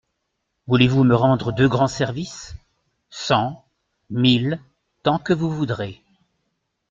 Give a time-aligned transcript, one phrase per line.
[0.65, 2.55] Voulez-vous me rendre deux grands services?
[3.11, 3.63] Cent,
[4.09, 4.59] mille,
[5.03, 6.01] tant que vous voudrez.